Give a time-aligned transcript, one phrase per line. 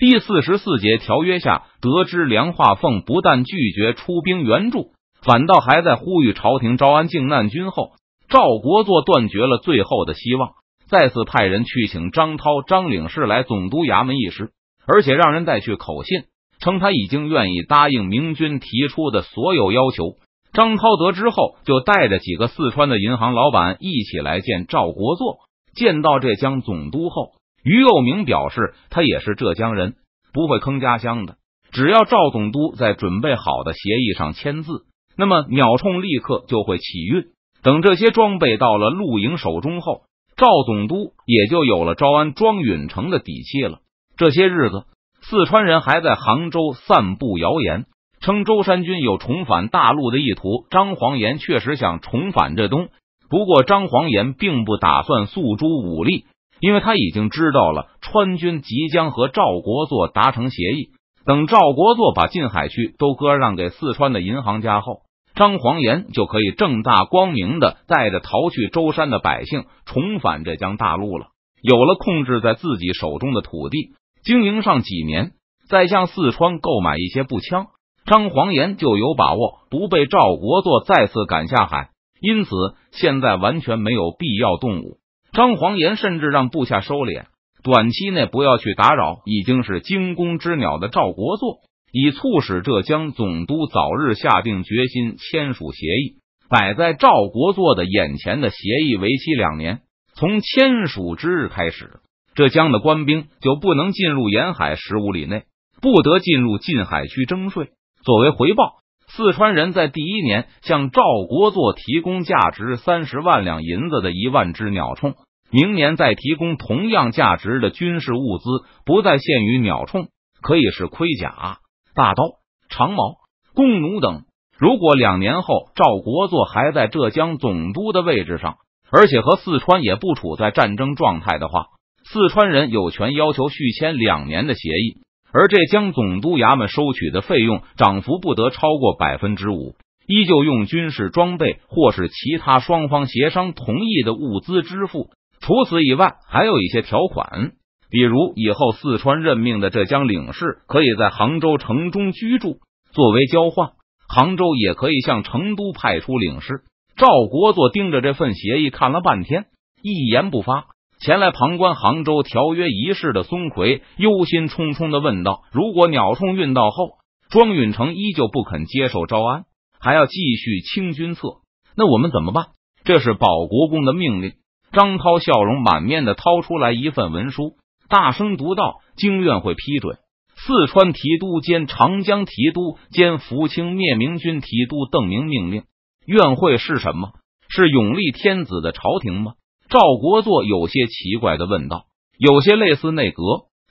[0.00, 7.90] 第四十四节条约下，得知梁化凤不但拒绝出兵援助，反倒还在呼吁朝廷招安靖难军后，
[8.30, 10.52] 赵国作断绝了最后的希望，
[10.88, 14.52] 再次派人去请张涛、张领事来总督衙门议事，
[14.86, 16.22] 而且让人带去口信，
[16.60, 20.14] 称他已经愿意答应明军提出的所有要求。
[20.54, 25.40] 张涛得知后，就带着几个四川的银行老板一起来见赵国作。
[25.74, 27.32] 见到浙江总督后，
[27.62, 29.94] 于右明表示，他也是浙江人，
[30.32, 31.36] 不会坑家乡的。
[31.72, 37.26] 只要赵总督在准备好的协议上签字，那么鸟铳立刻就会起运。
[37.62, 40.02] 等这些装备到了陆营手中后，
[40.36, 43.78] 赵总督也就有了招安庄允成的底气了。
[44.16, 44.84] 这些日子，
[45.22, 47.84] 四川人还在杭州散布谣言。
[48.22, 52.88] 称舟山军有重返大陆的意图，张黄岩确实想重返浙东，
[53.30, 56.26] 不过张黄岩并不打算诉诸武力，
[56.60, 60.90] 因为他已经知道了川军即将和赵国作达成协议，
[61.24, 65.00] 等赵国作把近海区都割让给四川的银行家后，
[65.34, 71.28] 张黄岩就可以正大光明的带着逃去舟山的百姓重返浙江大陆了。
[71.62, 75.32] 有了控制在自己手中的土地，经营上几年，
[75.68, 77.66] 再向四川购买一些步枪。
[78.06, 82.50] 张黄岩就有把握不被赵国作再次赶下海，因此
[82.92, 84.98] 现在完全没有必要动武。
[85.32, 87.26] 张黄岩甚至让部下收敛，
[87.62, 91.58] 短期内不要去打扰已经是惊弓之鸟的赵国作，
[91.92, 96.16] 以促使浙江总督早日下定决心签署协议。
[96.48, 99.82] 摆在赵国作的眼前的协议为期两年，
[100.14, 102.00] 从签署之日开始，
[102.34, 105.44] 浙江的官兵就不能进入沿海十五里内，
[105.80, 107.68] 不得进入禁海区征税。
[108.02, 108.80] 作为回报，
[109.16, 115.14] 四川人在第一年向赵国作提供价值三十万两银子的一万只鸟铳，
[115.50, 118.44] 明年再提供同样价值的军事物资，
[118.86, 120.06] 不再限于鸟铳，
[120.40, 121.58] 可以是盔甲、
[121.94, 122.22] 大刀、
[122.68, 123.16] 长矛、
[123.54, 124.22] 弓弩等。
[124.56, 128.58] 如果两年后赵国作还在浙江总督的位置上，
[128.92, 131.66] 而且和四川也不处在战争状态的话，
[132.04, 134.98] 四川人有权要求续签两年的协议。
[135.32, 139.76] 而浙江总督衙门收取的费用涨幅不得超过百分之五，
[140.06, 145.10] 依旧用军事装备或是其他双方协商同意的物资支付。
[145.40, 147.52] 除此以外，还有一些条款，
[147.90, 152.58] 比如以后四川任命的浙江领事可以在杭州城中居住，
[152.92, 153.70] 作为交换，
[154.08, 156.62] 杭州也可以向成都派出领事。
[156.96, 159.46] 赵国作盯着这份协议看了半天，
[159.82, 160.66] 一言不发。
[161.00, 166.98] 前来旁观杭州条约仪式的松奎忧心忡忡的问道：“如果鸟铳运到后，
[167.30, 169.44] 庄允成依旧不肯接受招安，
[169.80, 171.38] 还要继续清君侧，
[171.74, 172.48] 那我们怎么办？”
[172.84, 174.34] 这是保国公的命令。
[174.72, 177.54] 张涛笑容满面的掏出来一份文书，
[177.88, 179.96] 大声读道：“经院会批准，
[180.36, 185.62] 四川提督兼长江提督兼福清灭明军提督邓明命令。
[186.04, 187.12] 院会是什么？
[187.48, 189.32] 是永历天子的朝廷吗？”
[189.70, 191.84] 赵国作有些奇怪的问道
[192.18, 193.22] ：“有些类似内阁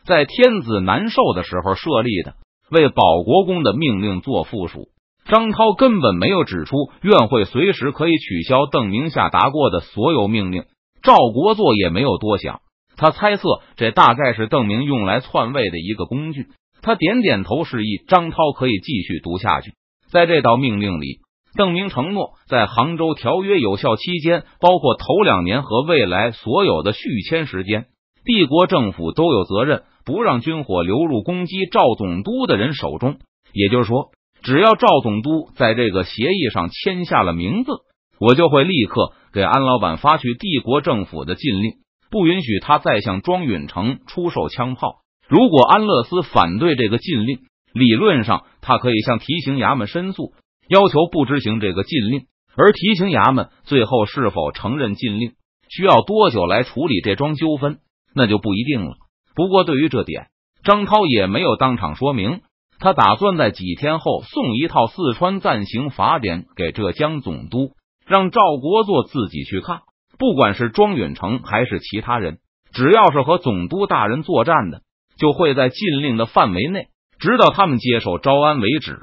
[0.06, 2.36] 在天子难受的时候设立的，
[2.72, 4.88] 为保国公的命令做附属。”
[5.28, 10.64] 张涛根本没有指出院会随时可以取消邓明下达过的所有命令。
[11.04, 12.62] 赵国作也没有多想，
[12.96, 13.44] 他猜测
[13.76, 16.48] 这大概是邓明用来篡位的一个工具。
[16.82, 19.74] 他点点头示意张涛可以继续读下去。
[20.10, 21.20] 在这道命令里。
[21.56, 27.88] 邓明承诺，在杭州条约有效期间，包括头两年和未来所有的续签时间，
[28.24, 33.18] 帝国政府都有责任不让军火流入攻击赵总督的人手中。
[33.52, 34.12] 也就是说，
[34.44, 37.72] 只要赵总督在这个协议上签下了名字，
[38.20, 41.74] 我就会立刻给安老板发去帝国政府的禁令，
[42.12, 44.98] 不允许他再向庄允成出售枪炮。
[45.28, 47.40] 如果安乐斯反对这个禁令，
[47.74, 50.34] 理论上他可以向提刑衙门申诉。
[50.70, 55.34] 要求不执行这个禁令，而提刑衙门最后是否承认禁令，
[55.68, 57.80] 需要多久来处理这桩纠纷，
[58.14, 58.96] 那就不一定了。
[59.36, 60.28] 不过对于这点，
[60.64, 62.42] 张涛也没有当场说明，
[62.80, 67.72] 他打算在几天后送一套四川暂行法典给浙江总督，
[68.06, 69.82] 让赵国作自己去看。
[70.20, 72.38] 不管是庄允成还是其他人，
[72.72, 74.82] 只要是和总督大人作战的，
[75.18, 76.90] 就会在禁令的范围内，
[77.20, 79.00] 直到他们接受招安为止。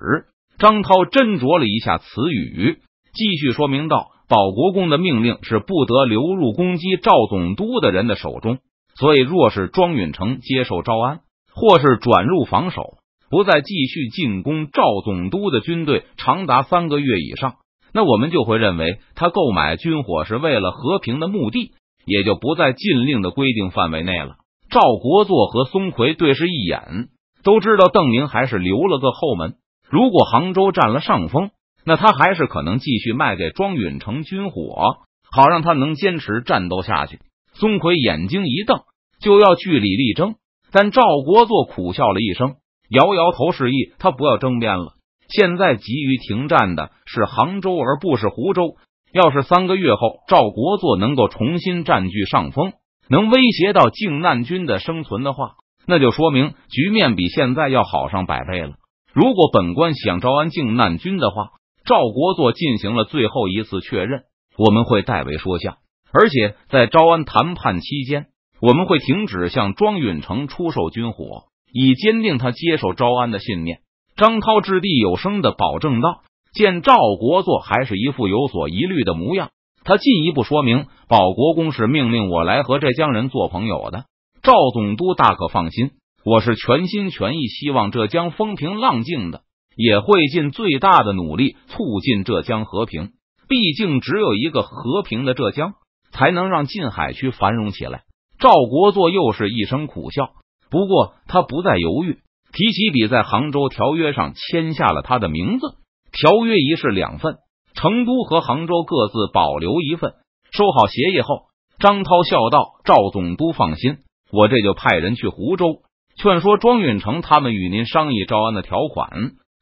[0.59, 2.79] 张涛斟酌了一下词语，
[3.13, 8.59] 继续说明道：“保国公的命令是不得流入攻击赵总督的人的手中，
[8.95, 11.21] 所以若是庄允成接受招安，
[11.53, 12.95] 或是转入防守，
[13.29, 17.57] 不再继续进攻赵总督的军队长达三个月以上，
[17.93, 21.73] 那我们就会认为他购买军火是为了和平的目的，
[22.07, 24.37] 也就不在禁令的规定范围内了。”
[24.71, 27.09] 赵国作和松奎对视一眼，
[27.45, 29.55] 都知道邓明还是留了个后门，
[29.89, 31.51] 如果杭州占了上风，
[31.85, 34.97] 那他还是可能继续卖给庄允成军火，
[35.31, 37.21] 好让他能坚持战斗下去。
[37.55, 38.81] 孙奎眼睛一瞪，
[39.21, 40.35] 就要据理力争，
[40.73, 42.57] 但赵国作苦笑了一声，
[42.91, 44.95] 摇摇头示意他不要争辩了。
[45.29, 48.77] 现在急于停战的是杭州，而不是湖州。
[49.13, 52.73] 要是三个月后赵国作能够重新占据上风，
[53.09, 55.53] 能威胁到靖难军的生存的话，
[55.87, 58.75] 那就说明局面比现在要好上百倍了。
[59.17, 61.53] 如果本官想招安靖难军的话，
[61.87, 64.25] 赵国作进行了最后一次确认，
[64.59, 65.79] 我们会代为说下。
[66.13, 68.27] 而且在招安谈判期间，
[68.61, 73.79] 我们会停止向庄允成出售军火，以坚定他接受招安的信念。
[74.17, 76.21] 张涛掷地有声的保证道。
[76.53, 79.49] 见赵国作还是一副有所疑虑的模样，
[79.83, 84.05] 他进一步说明：保国公是命令我来和浙江人做朋友的。
[84.43, 85.93] 赵总督大可放心，
[86.29, 89.43] 我是全心全意希望浙江风平浪静的，
[89.77, 93.13] 也会尽最大的努力促进浙江和平。
[93.47, 95.75] 毕竟，只有一个和平的浙江，
[96.11, 98.03] 才能让近海区繁荣起来。
[98.41, 100.31] 赵国作又是一声苦笑，
[100.69, 102.19] 不过他不再犹豫，
[102.53, 105.77] 提起笔在杭州条约上签下了他的名字。
[106.11, 107.37] 条约一式两份，
[107.75, 110.15] 成都和杭州各自保留一份。
[110.51, 111.45] 收好协议后，
[111.79, 113.99] 张涛笑道：“赵总督放心，
[114.33, 115.83] 我这就派人去湖州
[116.17, 119.11] 劝说庄允成他们与您商议招安的条款。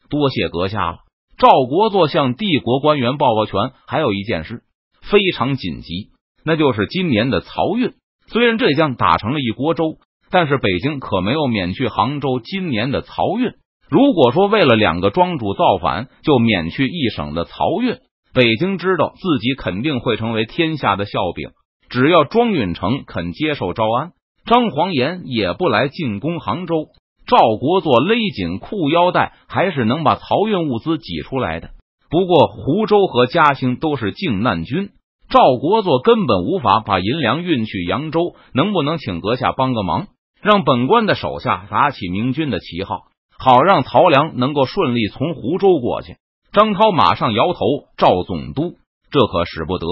[0.09, 0.99] 多谢阁下了。”
[1.37, 4.63] 赵国作向帝国官员报告权，还有一件事
[5.03, 6.11] 非常紧急，
[6.45, 7.95] 那就是今年的漕运。
[8.29, 9.99] 虽然浙江打成了一锅粥，
[10.31, 13.53] 但是北京可没有免去杭州今年的漕运。
[13.91, 17.99] 如果说为了两个庄主造反就免去一省的漕运，
[18.33, 21.51] 北京知道自己肯定会成为天下的笑柄。
[21.89, 24.13] 只要庄允成肯接受招安，
[24.45, 26.89] 张黄岩也不来进攻杭州。
[27.27, 31.71] 赵国作勒紧裤腰带，还是能把漕运物资挤出来的。
[32.11, 34.91] 不过湖州和嘉兴都是靖难军，
[35.31, 38.35] 赵国作根本无法把银粮运去扬州。
[38.53, 40.09] 能不能请阁下帮个忙，
[40.43, 43.05] 让本官的手下打起明军的旗号？
[43.39, 46.17] 好让曹良能够顺利从湖州过去。
[46.53, 47.59] 张涛马上摇头
[47.99, 48.77] ：“赵总督，
[49.11, 49.87] 这可使不得。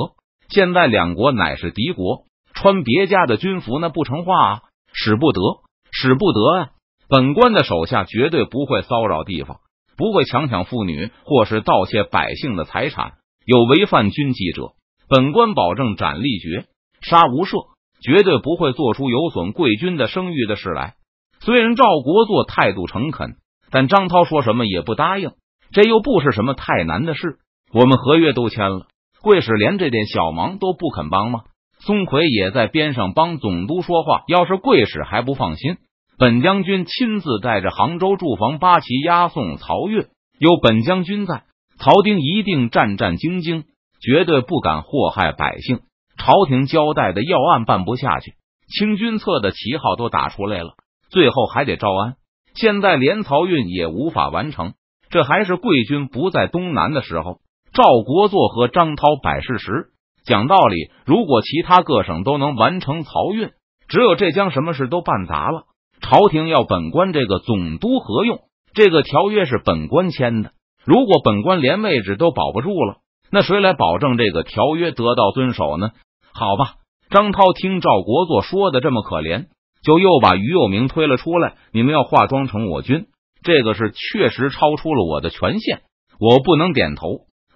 [0.49, 2.25] 现在两国乃是敌国，
[2.63, 4.63] 穿别家的军服那不成话啊！
[4.93, 5.41] 使不得，
[5.91, 6.71] 使不得啊！
[7.09, 9.59] 本官的手下绝对不会骚扰地方，
[9.97, 13.15] 不会强抢妇女或是盗窃百姓的财产。
[13.45, 14.75] 有违反军纪者，
[15.09, 16.67] 本官保证斩立决，
[17.01, 17.67] 杀无赦，
[18.01, 20.95] 绝对不会做出有损贵军的声誉的事来。”
[21.43, 23.37] 虽然赵国作态度诚恳。
[23.75, 25.31] 但张涛说什么也不答应，
[25.73, 27.39] 这又不是什么太难的事。
[27.73, 28.87] 我们合约都签了，
[29.23, 31.45] 贵使连这点小忙都不肯帮吗？
[31.85, 34.23] 松奎也在边上帮总督说话。
[34.29, 35.79] 要是贵使还不放心，
[36.17, 40.07] 本将军亲自带着杭州驻防八旗押送曹运，
[40.39, 41.43] 有本将军在，
[41.79, 43.65] 曹丁一定战战兢兢，
[44.01, 45.81] 绝对不敢祸害百姓。
[46.17, 48.35] 朝廷交代的要案办不下去，
[48.69, 50.75] 清军侧的旗号都打出来了，
[51.11, 52.15] 最后还得招安。
[52.55, 54.75] 现在连漕运也无法完成，
[55.11, 57.41] 这还是贵军不在东南的时候。
[57.73, 59.92] 赵国作和张涛摆事实，
[60.25, 60.91] 讲道理。
[61.05, 63.51] 如果其他各省都能完成漕运，
[63.89, 65.65] 只有浙江什么事都办砸了。
[66.01, 68.41] 朝廷要本官这个总督何用？
[68.75, 70.53] 这个条约是本官签的，
[70.85, 72.97] 如果本官连位置都保不住了，
[73.31, 75.91] 那谁来保证这个条约得到遵守呢？
[76.33, 76.75] 好吧，
[77.11, 79.47] 张涛听赵国作说的这么可怜。
[79.85, 81.55] 就又把于右明推了出来。
[81.73, 83.07] 你们要化妆成我军，
[83.43, 85.83] 这个是确实超出了我的权限，
[86.21, 87.09] 我不能点头。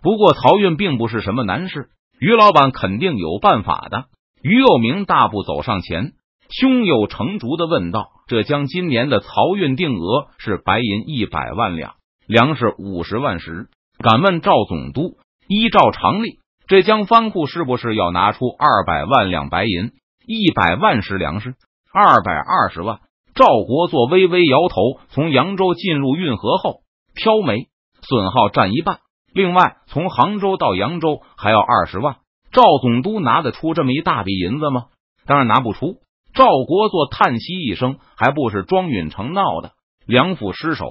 [0.02, 4.06] 不过漕运并不是什么难事，于老板肯定有办法的。
[4.42, 6.12] 于又明大步走上前，
[6.50, 11.94] 胸有成竹的问道：“浙江今年的漕运定额是白银一百万两，
[12.26, 13.68] 粮食五十万石。
[13.99, 15.16] 敢问赵总督，
[15.49, 19.92] 依照常例，浙江藩库是不是要拿出二百万两白银，
[20.26, 21.54] 一百万石粮食？”
[21.92, 23.00] 二百二十万。
[23.35, 25.00] 赵国作微微摇头。
[25.08, 26.80] 从扬州进入运河后，
[27.14, 27.68] 漂煤
[28.02, 29.00] 损耗占一半。
[29.36, 32.16] 另外，从杭州到扬州还要二十万。
[32.52, 34.86] 赵总督拿得出这么一大笔银子吗？
[35.26, 35.98] 当然拿不出。
[36.32, 39.72] 赵国作叹息一声：“还不是庄允成闹的。
[40.06, 40.88] 两府失守，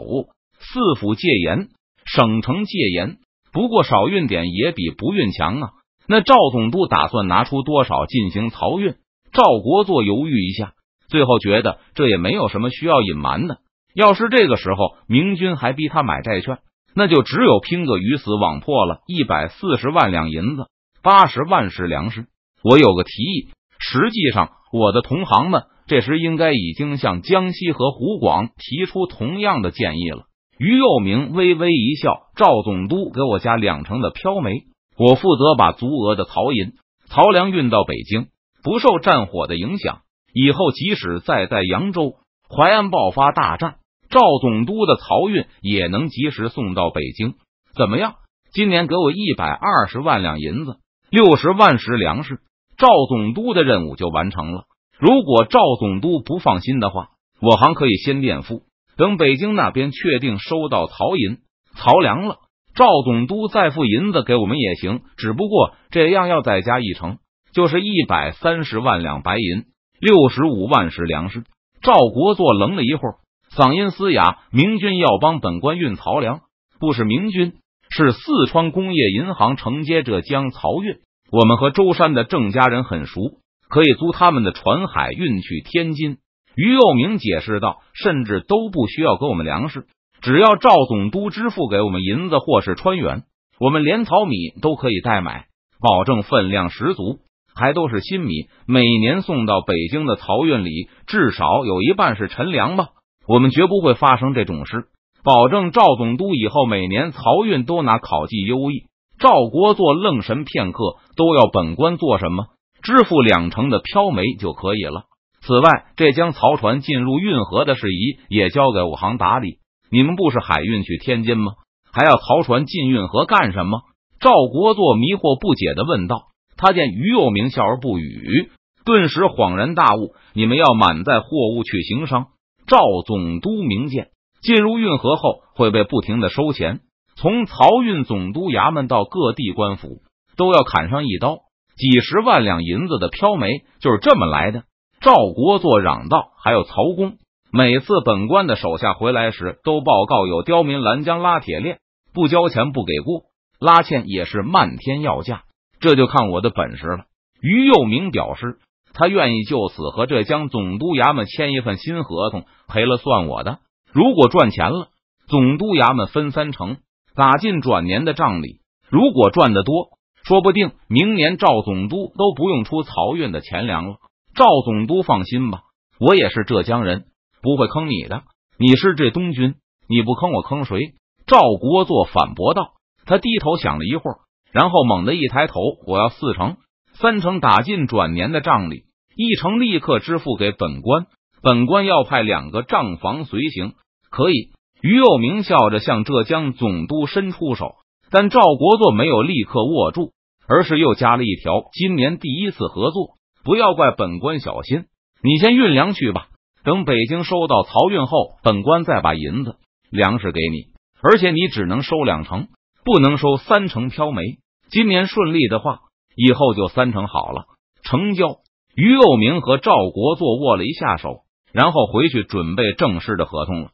[0.59, 1.69] 四府戒严，
[2.05, 3.17] 省城戒严。
[3.51, 5.69] 不过少运点也比不运强啊。
[6.05, 8.93] 那赵总督打算拿出多少进行漕运？”
[9.33, 10.73] 赵国作犹豫一下。
[11.09, 13.57] 最后觉得这也没有什么需要隐瞒的。
[13.95, 16.59] 要是这个时候明军还逼他买债券，
[16.95, 19.01] 那就只有拼个鱼死网破了。
[19.05, 20.67] 一百四十万两银子，
[21.03, 22.27] 八十万石粮食。
[22.63, 30.23] 我有个提议，实际上我的同行们这时应该已经向江西和湖广提出同样的建议了。
[30.57, 34.51] 于右明微微一笑：“赵总督给我加两成的飘煤，
[34.97, 36.71] 我负责把足额的曹银、
[37.07, 38.27] 曹粮运到北京，
[38.63, 39.99] 不受战火的影响。
[40.33, 42.15] 以后即使再在扬州、
[42.49, 43.75] 淮安爆发大战，
[44.15, 47.33] 赵总督的漕运也能及时送到北京。
[47.75, 48.15] 怎么样？
[48.53, 50.77] 今年给我一百二十万两银子，
[51.09, 52.39] 六十万石粮食，
[52.77, 54.67] 赵总督的任务就完成了。
[54.97, 57.09] 如果赵总督不放心的话，
[57.41, 58.61] 我还可以先垫付。”
[58.95, 61.39] 等北京那边确定收到曹银、
[61.75, 62.37] 曹粮了，
[62.73, 65.01] 赵总督再付银子给我们也行。
[65.17, 67.17] 只不过这样要再加一成，
[67.51, 69.65] 就是一百三十万两白银，
[69.99, 71.43] 六十五万石粮食。
[71.81, 73.15] 赵国作愣了一会儿，
[73.55, 76.41] 嗓音嘶哑：“明军要帮本官运漕粮，
[76.77, 77.53] 不是明军，
[77.89, 78.19] 是四
[78.51, 80.97] 川工业银行承接浙江漕运。
[81.31, 83.21] 我们和舟山的郑家人很熟，
[83.69, 86.17] 可以租他们的船海运去天津。”
[86.57, 89.85] 于右明解释道：“甚至都不需要给我们粮食，
[90.21, 93.23] 只要赵总督支付给我们银子或是川元，
[93.57, 95.45] 我们连糙米都可以代买，
[95.79, 97.19] 保证分量十足，
[97.55, 98.33] 还都是新米。
[98.67, 102.89] 每年送到北京的漕运里，至少有一半是陈粮吧。
[103.27, 104.85] 我们绝不会发生这种事，
[105.23, 108.85] 保证赵总督以后每年漕运都拿考绩优异。”
[109.17, 112.47] 赵国做愣神片刻，都要本官做什么？
[112.83, 115.05] 支付两成的飘煤就可以了。
[115.41, 119.59] 此外，这将漕船进入运河的事宜也交给我行打理。
[119.89, 121.53] 你们不是海运去天津吗？
[121.91, 123.79] 还要漕船进运河干什么？
[124.19, 126.23] 赵国作迷惑不解的问道。
[126.57, 128.49] 他见于右明笑而不语，
[128.85, 132.27] 顿时恍然大悟：你们要满载货物去行商？
[132.67, 134.09] 赵总督明鉴，
[134.41, 136.81] 进入运河后会被不停的收钱，
[137.15, 140.01] 从漕运总督衙门到各地官府
[140.35, 141.39] 都要砍上一刀。
[141.77, 144.63] 几十万两银子的飘煤就是这么来的。
[145.01, 147.17] 赵国作嚷道：“还有曹公，
[147.51, 151.79] 每次本官的手下回来时，都报告有刁民拦江拉铁链，
[152.13, 153.23] 不交钱不给过，
[153.59, 155.43] 拉欠也是漫天要价。
[155.81, 157.03] 这就看我的本事了。”
[157.41, 158.57] 于右明表示，
[158.95, 163.59] 他愿意就此和浙江总督衙门签一份新合同，赔了算我的。
[163.91, 164.87] 如果赚钱了，
[165.27, 166.77] 总督衙门分三成，
[167.13, 169.89] 打进转年的账里；如果赚得多，
[170.23, 173.97] 说不定明年赵总督都不用出漕运的钱粮了。
[174.33, 175.61] 赵总督放心吧，
[175.99, 177.05] 我也是浙江人，
[177.41, 178.23] 不会坑你的。
[178.57, 179.55] 你是这东军，
[179.87, 180.79] 你不坑我坑谁？
[181.27, 182.71] 赵国作反驳道。
[183.05, 184.17] 他低头想了一会儿，
[184.51, 186.57] 然后猛地一抬头：“我要四成，
[186.93, 188.84] 三成打进转年的账里，
[189.15, 191.07] 一成立刻支付给本官。
[191.41, 193.73] 本官要派两个账房随行，
[194.09, 197.75] 可以。”于右明笑着向浙江总督伸出手，
[198.11, 200.11] 但赵国作没有立刻握住，
[200.47, 204.85] 而是又加了一条：“今年第一次合作。”不要怪本官小心，
[205.23, 206.27] 你先运粮去吧。
[206.63, 209.57] 等北京收到漕运后，本官再把银子、
[209.91, 210.73] 粮食给你。
[211.01, 212.47] 而且你只能收两成，
[212.83, 214.23] 不能收三成飘煤。
[214.69, 215.79] 今年顺利的话，
[216.15, 217.45] 以后就三成好了。
[217.83, 218.37] 成交。
[218.75, 221.21] 于右明和赵国作握了一下手，
[221.53, 223.69] 然后回去准备正式的合同了。